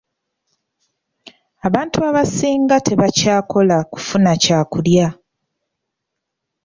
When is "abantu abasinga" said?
1.67-2.75